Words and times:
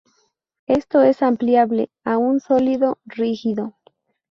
Esto 0.65 1.03
es 1.03 1.21
ampliable 1.21 1.91
a 2.03 2.17
un 2.17 2.39
sólido 2.39 2.97
rígido. 3.05 3.75